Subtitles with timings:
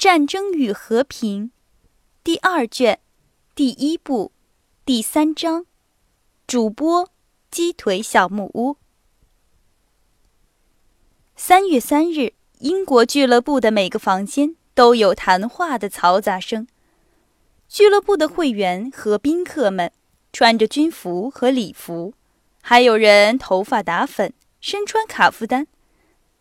[0.00, 1.48] 战争与和平》
[2.24, 3.00] 第二卷
[3.54, 4.32] 第一部
[4.86, 5.66] 第三章。
[6.46, 7.10] 主播：
[7.50, 8.78] 鸡腿小木屋。
[11.36, 16.66] 三月三日，英国俱乐部的每个房间都有谈话的嘈杂声。
[17.68, 19.92] 俱乐部的会员和宾客们
[20.32, 22.14] 穿着军服和礼服，
[22.62, 24.32] 还有人头发打粉，
[24.62, 25.66] 身穿卡夫丹。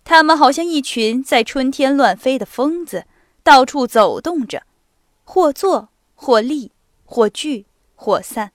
[0.05, 3.05] 他们好像一群在春天乱飞的疯子，
[3.49, 4.61] 到处走动着，
[5.23, 6.71] 或坐，或立，
[7.03, 7.65] 或聚，
[7.95, 8.51] 或散。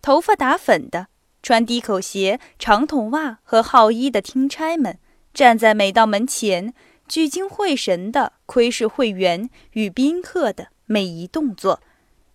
[0.00, 1.08] 头发打粉的、
[1.42, 4.98] 穿低口鞋、长筒袜和号衣的听差们，
[5.34, 6.72] 站在每道门前，
[7.06, 11.82] 聚精会神地窥视会员与宾客的每一动作，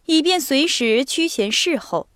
[0.05, 2.07] 以便随时趋前侍后。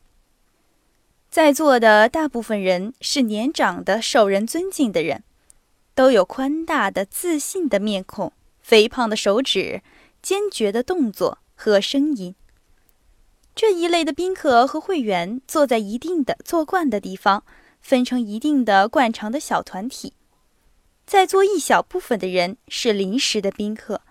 [1.31, 5.23] 在座的大部分人是年长的、受人尊敬的人。
[5.95, 8.31] 都有宽大的、自信的面孔、
[8.67, 9.81] 肥胖的手指、
[10.21, 12.35] 坚决的动作和声音。
[13.55, 17.45] 这一类的宾客和会员坐在一定的坐惯的地方，
[17.79, 20.11] 分成一定的惯常的小团体。
[21.05, 24.01] 在座一小部分的人是临时的宾客，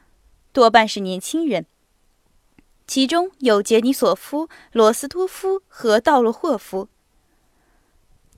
[0.55, 1.67] 多半是年轻人。
[2.87, 6.89] 其中有杰尼索夫、罗斯托夫和道洛霍夫。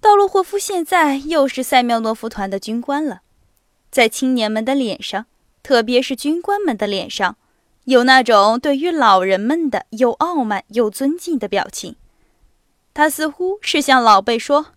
[0.00, 3.20] 道洛霍夫现在又是塞缪诺夫团的军官了。
[3.92, 5.26] 在青年们的脸上，
[5.62, 7.36] 特别是军官们的脸上，
[7.84, 11.96] 有那种对于老人们的又傲慢又尊敬的表情。
[12.94, 14.74] 他似乎是向老辈说：“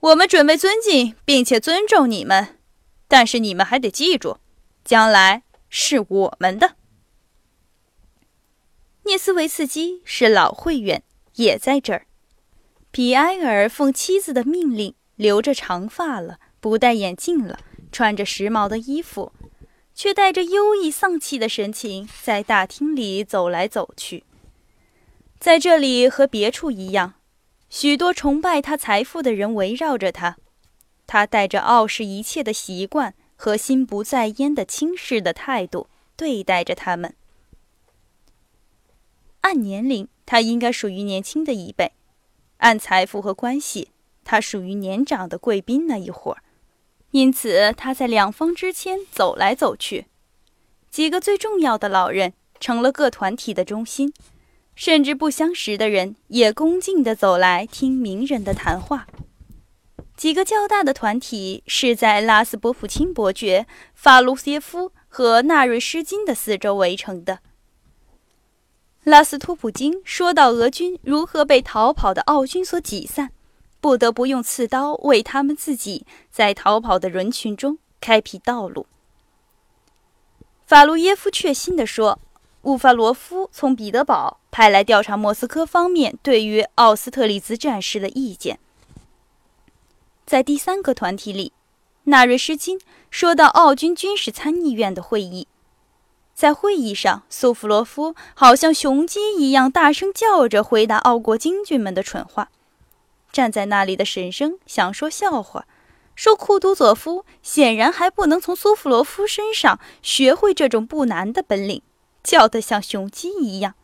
[0.00, 2.58] 我们准备尊敬并且尊重你们，
[3.06, 4.38] 但是你们还得记住，
[4.84, 6.76] 将来是我们的。”
[9.04, 11.02] 涅斯维茨基是老会员，
[11.34, 12.06] 也在这儿。
[12.90, 17.58] 皮埃尔奉妻子的命令留着长发了，不戴眼镜了。
[17.90, 19.32] 穿着时髦的衣服，
[20.02, 24.24] 却带着忧郁丧气的神情，在大厅里走来走去。
[25.38, 27.14] 在这里和别处一样，
[27.70, 30.38] 许多崇拜他财富的人围绕着他。
[31.06, 35.86] 他带着傲视一切的习惯和心不在焉的轻视的态度
[36.16, 37.14] 对待着他们。
[39.42, 41.92] 按年龄，他应该属于年轻的一辈；
[42.56, 43.90] 按财富和关系，
[44.24, 46.41] 他属于年长的贵宾那一伙儿。
[47.12, 50.06] 因此，他在两方之间走来走去。
[50.90, 54.12] 几个最重要的老人成了各团体的中心，
[54.74, 59.06] 甚至不相识的人也恭敬地走来听名人的谈话。
[60.16, 67.40] 几个较大的团体是在拉斯波普钦伯爵、法卢耶夫和纳瑞施金的四周围成的。
[69.04, 73.32] 拉斯托普金说到俄军如何被逃跑的奥军所挤散。
[73.82, 78.86] 不得不用刺刀为他们自己在逃跑的人群中开辟道路。
[80.64, 82.20] 法卢耶夫确信地说
[82.62, 88.60] ：“乌法罗夫从彼得堡派来调查莫斯科方面对于奥斯特里兹战事的意见。”
[90.24, 91.52] 在第三个团体里，
[92.04, 95.48] 纳瑞什金说到奥军军事参议院的会议，
[96.32, 102.48] 在会议上，苏弗罗夫好像雄鸡一样大声叫着回答奥国京军们的蠢话。
[103.32, 105.66] 站在那里的神生想说笑话，
[106.14, 111.80] 说库图佐夫显然还不能从苏弗罗夫身上学会这种不难的本领，
[112.22, 113.74] 叫得像雄鸡一样。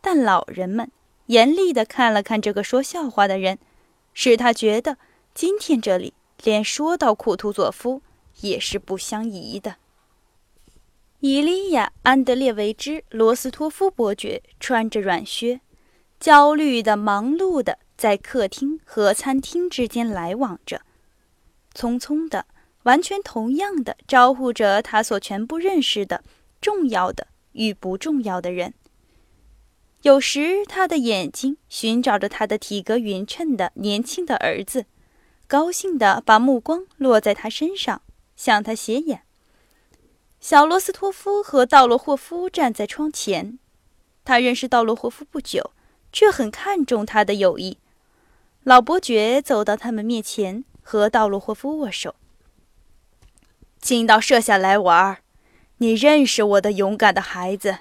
[0.00, 0.90] 但老人们
[1.26, 3.58] 严厉地看了看这个说笑话的人，
[4.12, 4.98] 使他觉得
[5.32, 6.12] 今天这里
[6.42, 8.02] 连说到库图佐夫
[8.40, 9.76] 也是不相宜的。
[11.20, 15.60] 伊利亚·安德烈维之·罗斯托夫伯爵穿着软靴，
[16.20, 17.78] 焦虑的、忙碌的。
[17.96, 20.82] 在客厅和餐厅之间来往着，
[21.74, 22.46] 匆匆的，
[22.82, 26.22] 完全同样的招呼着他所全部认识的
[26.60, 28.74] 重要的与不重要的人。
[30.02, 34.84] 有时，他的眼睛寻找着他的体格匀称的年轻的儿子，
[35.46, 38.02] 高兴地把目光落在他身上，
[38.36, 39.22] 向他斜眼。
[40.38, 43.58] 小罗斯托夫和道罗霍夫站在窗前，
[44.22, 45.72] 他认识道罗霍夫不久，
[46.12, 47.78] 却很看重他的友谊。
[48.66, 52.16] 老伯爵走到他们面前，和道洛霍夫握手。
[53.80, 55.18] 进到舍下来玩儿，
[55.76, 57.78] 你认识我的勇敢的孩子，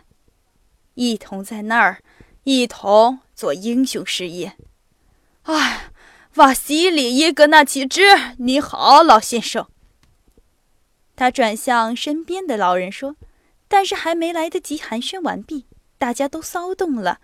[0.94, 2.04] 一同在那儿，
[2.44, 4.58] 一同做英雄事业。
[5.46, 5.90] 哎，
[6.36, 8.04] 瓦西里耶格纳奇之，
[8.38, 9.68] 你好，老先生。
[11.16, 13.16] 他转向身边的老人说
[13.68, 15.66] ：“但是还没来得及寒暄完毕，
[15.98, 17.20] 大家都骚动了。”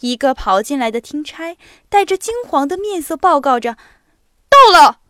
[0.00, 1.56] 一个跑进来的听差
[1.88, 3.76] 带着惊惶的面色报告着
[4.48, 5.00] ：“到了。”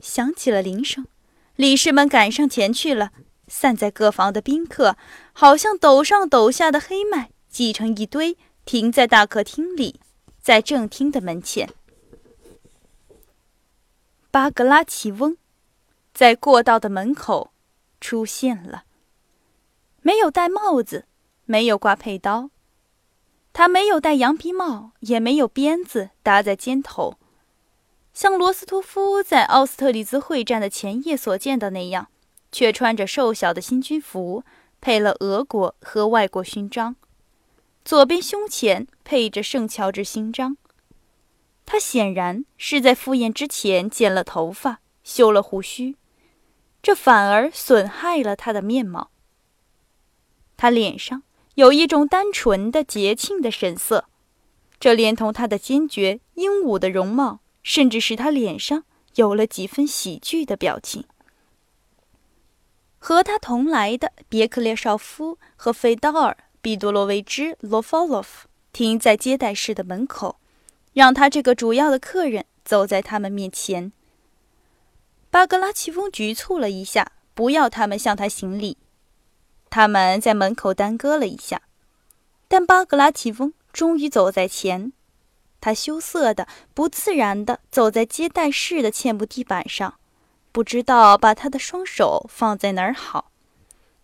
[0.00, 1.06] 响起了铃声，
[1.56, 3.12] 理事们赶上前去了。
[3.48, 4.96] 散在各房的宾客，
[5.34, 10.00] 好像斗上斗下的黑麦，挤成一堆，停在大客厅里，
[10.40, 11.68] 在正厅的门前。
[14.30, 15.36] 巴格拉奇翁
[16.14, 17.52] 在过道的门口
[18.00, 18.84] 出现了，
[20.00, 21.04] 没有戴帽子，
[21.44, 22.48] 没有挂佩刀，
[23.52, 27.18] 他没有戴羊皮帽，也没有鞭子搭在肩头，
[28.12, 32.08] 像罗斯托夫在奥斯特里兹会战的前夜所见的那样。
[32.54, 34.44] 却穿着瘦小的新军服，
[34.78, 36.96] 配了俄国和外国勋章，
[37.82, 40.58] 左边胸前配着圣乔治勋章。
[41.64, 45.96] 他显然是在赴宴之前剪了头发、修了胡须，
[46.82, 49.08] 这反而损害了他的面貌。
[50.58, 51.22] 他脸上
[51.54, 54.06] 有一种单纯的节庆的神色，
[54.80, 58.84] 这连同他的坚决英武的容貌，甚至使他脸上
[59.16, 61.04] 有了几分喜剧的表情。
[62.98, 70.38] 和他同来的别克列绍夫和费道尔·毕多罗维兹·罗夫洛夫停在接待室的门口，
[70.94, 73.92] 让他这个主要的客人走在他们面前。
[75.30, 78.78] 巴格拉奇翁局促了一下，不要他们向他行礼。
[79.74, 81.62] 他们在门口耽搁了一下，
[82.46, 84.92] 但巴格拉奇翁终于走在前。
[85.62, 89.94] 他羞涩的、不自然的走在接待室的嵌木地板上。
[90.52, 93.30] 不知道把他的双手放在哪儿好，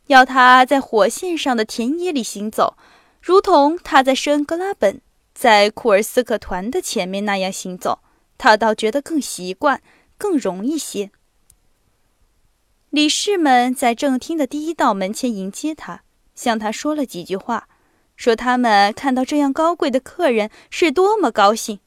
[0.06, 2.78] 要他在火线上的田野里行走，
[3.20, 5.02] 如同他在圣格拉本、
[5.34, 7.98] 在库尔斯克团的前面那样行走，
[8.38, 9.82] 他倒觉得更习惯、
[10.16, 11.10] 更容易些。
[12.90, 16.04] 理事们在正厅的第一道门前迎接他，
[16.34, 17.68] 向他说了几句话，
[18.16, 21.80] 说他们看到这样高贵的客人是多么高兴，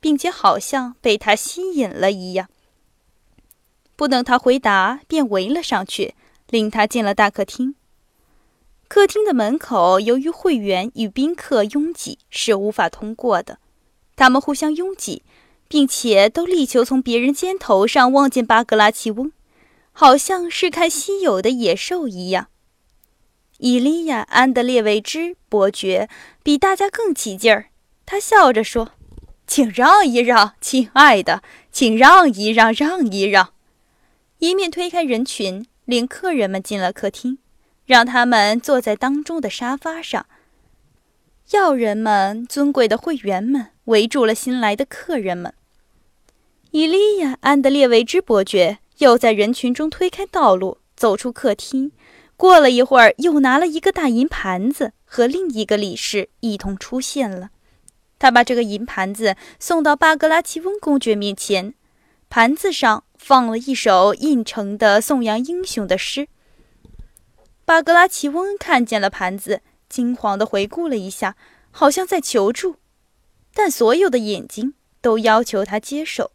[0.00, 2.48] 并且好像被他吸引了一样。
[3.94, 6.14] 不等他回答，便围了上去，
[6.48, 7.76] 领他进了大客厅。
[8.88, 13.60] 客厅的门口由于会员与宾客拥挤，是无法通过的。
[14.16, 15.22] 他们互相拥挤，
[15.68, 19.30] 并且都力求从别人肩头上望见巴格拉奇翁，
[20.00, 22.46] 好像是看稀有的野兽一样。
[23.56, 26.08] 伊利亚·安德烈维兹伯爵
[26.44, 27.70] 比大家更起劲儿，
[28.06, 28.92] 他笑着说
[29.44, 31.42] ：“请让一让，亲爱的，
[31.72, 33.52] 请让一让，让一让。”
[34.38, 37.38] 一面推开人群，领客人们进了客厅，
[37.84, 40.26] 让他们坐在当中的沙发上。
[41.50, 45.52] 要人们、尊贵的会员们围住了新来的客人们。
[46.70, 51.92] 伊利亚·安德烈维兹伯爵又在人群中推开道路，走出客厅。
[52.36, 57.50] 过了一会儿，又拿了一个大银盘子，和另一个理事一同出现了。
[58.18, 61.74] 他把这个银盘子送到巴格拉奇翁公爵面前，
[62.28, 63.04] 盘子上。
[63.18, 66.28] 放了一首印成的颂扬英雄的诗。
[67.64, 71.34] 巴格拉奇翁看见了盘子，惊慌地回顾了一下，
[71.72, 72.76] 好像在求助，
[73.52, 76.30] 但所有的眼睛都要求他接受。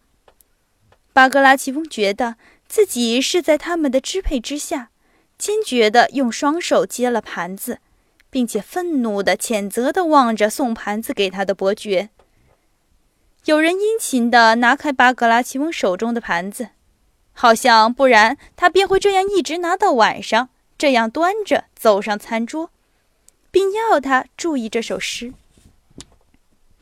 [1.13, 2.35] 巴格拉奇翁觉得
[2.73, 4.89] 自己是在他们的支配之下，
[5.37, 7.77] 坚决地用双手接了盘子，
[8.31, 12.09] 并且愤怒地、谴责地望着送盘子给他的伯爵。
[13.45, 16.69] 有人殷勤地拿开巴格拉奇翁手中的盘子，
[17.33, 22.71] 好像不然他便会这样一直拿到晚上，这样端着走上餐桌，
[23.51, 25.35] 并要他注意这首诗。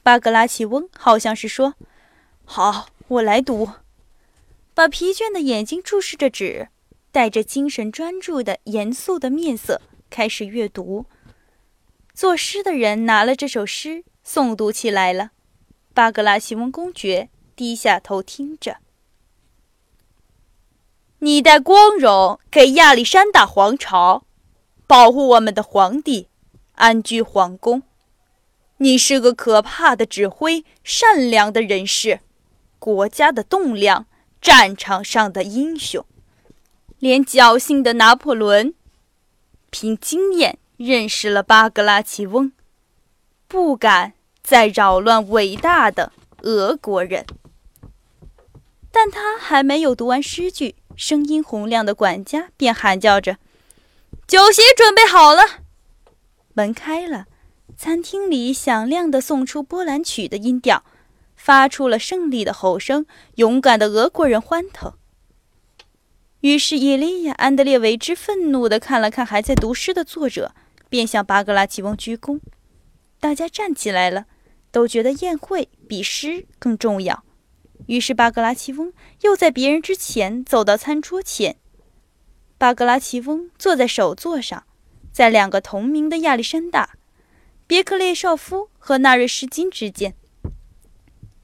[0.01, 1.73] 巴格拉奇翁好像是说
[2.45, 3.71] ：“好，我来读。”
[4.73, 6.69] 把疲倦的眼睛注视着纸，
[7.11, 11.05] 带着精神专注的严肃的面色开始阅读。
[12.13, 15.31] 作诗的人拿了这首诗诵读起来了。
[15.93, 18.77] 巴格拉西翁公爵低下头听着。
[21.19, 24.23] 你带光荣给亚历山大皇朝，
[24.87, 26.29] 保护我们的皇帝，
[26.75, 27.83] 安居皇宫。
[28.77, 32.21] 你是个可怕的指挥，善良的人士，
[32.79, 34.07] 国家的栋梁，
[34.41, 36.05] 战场上的英雄。
[36.99, 38.73] 连侥幸的拿破仑，
[39.69, 42.51] 凭经验认识了巴格拉奇翁，
[43.47, 44.13] 不敢。
[44.43, 47.27] 再扰乱伟大的俄国人，
[48.91, 53.37] 但他还没有读完诗句，声音洪亮的管家便喊叫着
[54.25, 55.43] ：“酒席准备好了。”
[56.53, 57.27] 门开了，
[57.77, 60.83] 餐厅里响亮的送出波兰曲的音调，
[61.43, 63.05] 发出了胜利的吼声。
[63.35, 64.93] 勇敢的俄国人欢腾。
[66.41, 70.53] 于是伊利亚·安德烈维之愤怒地看了看还在读诗的作者，
[70.89, 72.39] 便向巴格拉奇翁鞠躬。
[73.19, 74.25] 大家站起来了。
[74.73, 77.25] 都觉得宴会比诗更重要，
[77.87, 81.57] 于是巴格拉奇翁又在别人之前走到餐桌前。
[82.57, 84.63] 巴格拉奇翁坐在首座上，
[85.11, 86.91] 在两个同名的亚历山大、
[87.67, 90.15] 别克列绍夫和纳瑞什金之间。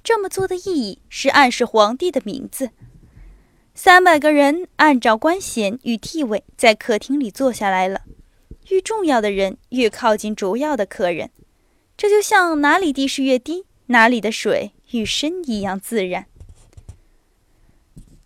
[0.08, 2.70] 这么做的意义是暗示皇帝的名字。
[3.76, 8.04] 三百个人按照官衔与地位在客厅里坐下来了，
[8.70, 11.32] 越重要的人越靠近主要的客人，
[11.98, 16.28] 这就像哪里地势越低，哪里的水越深一样自然。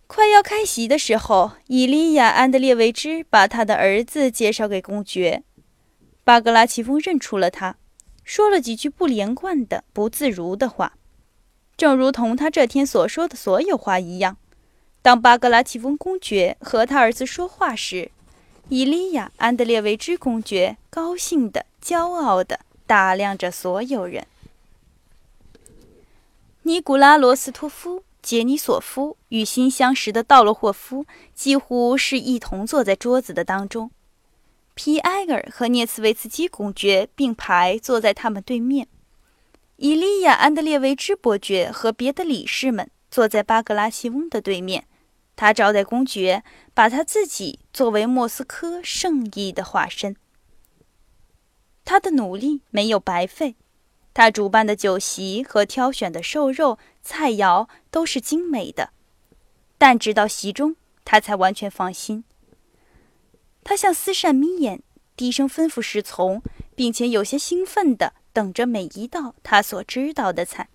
[0.06, 5.42] 快要开席的时候，伊利亚·安德烈维兹把他的儿子介绍给公爵，
[6.24, 7.78] 巴格拉奇夫认出了他，
[8.24, 11.00] 说了几句不连贯的、不自如的话。
[11.82, 14.38] 正如同他这天所说的所有话一样，
[15.02, 18.12] 当巴格拉奇翁公爵和他儿子说话时，
[18.70, 24.28] 伊利亚·安德烈维兹公爵高兴的、骄傲的打量着所有人。
[26.62, 33.90] 尼古拉罗斯托夫、杰尼索夫与新相识的道洛霍夫几乎是一同坐在桌子的当中，
[34.76, 38.88] 皮埃尔和涅茨维茨基公爵并排坐在他们对面。
[39.78, 44.88] 伊利亚·安德烈维兹伯爵和别的理事们坐在巴格拉西翁的对面。
[45.36, 50.16] 他招待公爵，把他自己作为莫斯科圣意的化身。
[51.84, 53.56] 他的努力没有白费，
[54.14, 58.92] 他主办的酒席和挑选的瘦肉菜肴都是精美的。
[59.78, 62.24] 但直到席中，他才完全放心。
[63.64, 64.84] 他像斯善眯眼，
[65.16, 66.42] 低声吩咐侍从，
[66.76, 68.14] 并且有些兴奋地。
[68.34, 70.70] 等着每一道他所知道的菜，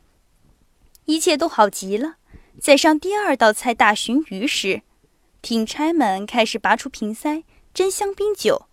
[1.06, 2.16] 一切都好极了。
[2.60, 4.82] 在上第二道菜大鲟鱼时，
[5.40, 8.66] 听差们开始拔出瓶塞斟香槟酒。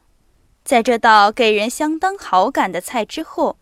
[0.65, 3.57] 在这道给人相当好感的菜之后，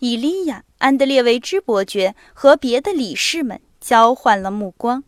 [0.00, 5.04] 伊利亚·安德烈维兹伯爵和别的理事们交换了目光。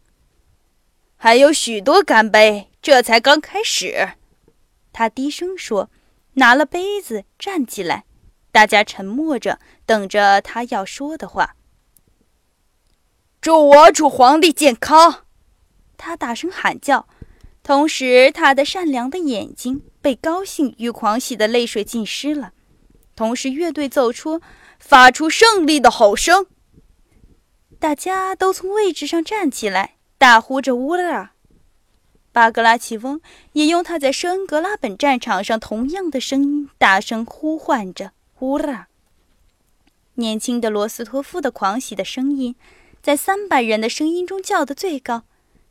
[1.18, 4.12] 还有许多干杯，这才刚开始。
[4.94, 5.90] 他低声说，
[6.38, 8.04] 拿了杯子站起来。
[8.50, 11.54] 大家沉默着，等着他要说的话。
[13.40, 15.26] 祝我主皇帝健康！
[15.96, 17.06] 他大声喊叫，
[17.62, 22.52] 同时他的善良的眼睛被高兴与狂喜的泪水浸湿了。
[23.14, 24.40] 同时，乐队奏出，
[24.80, 26.46] 发出胜利的吼声。
[27.78, 31.32] 大家都从位置上站起来，大呼着“乌拉”。
[32.38, 33.20] 巴格拉奇翁
[33.54, 38.12] 也用他在圣恩格拉本战场上同样的声音，大声呼唤着。
[38.32, 38.86] 呼啦！
[40.14, 42.54] 年轻的罗斯托夫的狂喜的声音，
[43.02, 45.24] 在三百人的声音中叫得最高，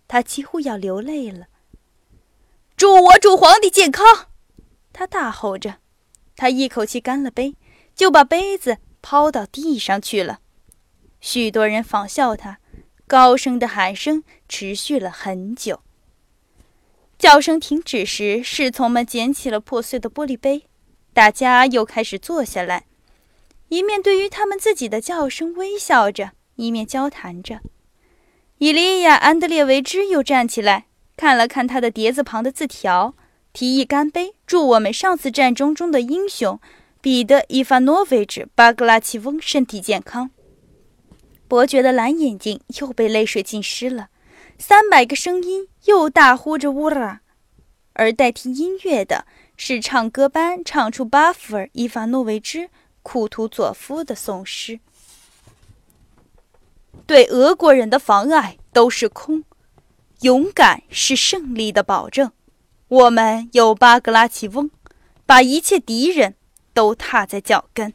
[0.10, 1.46] 他几乎要流泪了。
[2.76, 4.28] 祝我主皇帝健康！
[4.92, 5.76] 他大吼着，
[6.36, 7.56] 他一口气干了杯，
[7.96, 10.40] 就把杯子抛到地上去了。
[11.22, 12.60] 许多人仿效他，
[13.08, 15.80] 高声的喊声持续了很久。
[17.18, 20.64] 叫声停止时，侍从们捡起了破碎的玻璃杯。
[21.14, 22.86] 大家又开始坐下来，
[23.70, 27.62] 一面对于他们自己的叫声微笑着，一面交谈着。
[28.60, 33.16] 伊利亚·安德烈维兹又站起来，看了看他的碟子旁的字条，
[33.52, 36.60] 提议干杯，祝我们上次战争中的英雄
[37.02, 40.30] 彼得·伊凡诺维奇·巴格拉奇翁身体健康。
[41.48, 44.10] 伯爵的蓝眼睛又被泪水浸湿了，
[44.60, 47.22] 三百个声音又大呼着“乌拉”，
[47.94, 49.26] 而代替音乐的。
[49.60, 52.60] 是唱歌班唱出巴夫尔·伊凡诺维兹·
[53.02, 54.80] 库图佐夫的颂诗
[57.08, 59.44] ：“对俄国人的妨碍都是空，
[60.22, 62.32] 勇敢是胜利的保证。
[62.88, 64.70] 我们有巴格拉奇翁，
[65.26, 66.36] 把一切敌人
[66.76, 67.92] 都踏在脚跟。”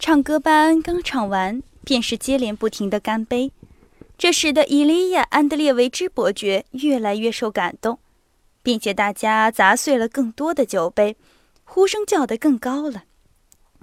[0.00, 3.52] 唱歌班刚唱完，便是接连不停的干杯，
[4.18, 7.98] 这使得伊利亚·安德烈维之伯爵越来越受感动。
[8.68, 11.16] 并且大家砸碎了更多的酒杯，
[11.64, 13.04] 呼声叫得更高了。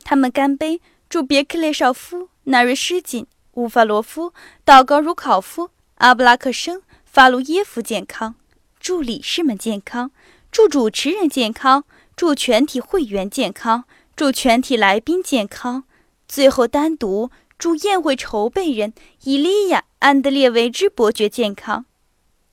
[0.03, 4.31] 他们干杯，祝别克列绍夫、纳瑞什金、乌法罗夫、
[4.63, 8.35] 道高茹考夫、阿布拉克生、法鲁耶夫健康，
[8.79, 10.11] 祝理事们健康，
[10.51, 15.85] 祝主持人健康，祝全体会员健康，祝全体来宾健康。
[16.27, 18.93] 最后单独祝宴会筹备人
[19.23, 21.85] 伊利亚·安德烈维之伯爵健康。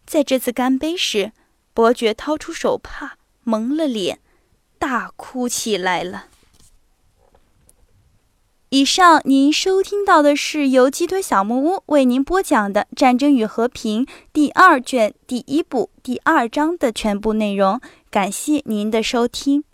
[0.06, 1.32] 在这次干杯时。
[1.74, 4.18] 伯爵掏出手帕，蒙了脸，
[4.78, 6.26] 大哭起来了。
[8.68, 14.04] 以上您收听到的是由鸡腿小木屋为您播讲的《战争与和平》
[14.34, 17.80] 第二卷第一部第二章的全部内容。
[18.10, 19.64] 感谢您的收听。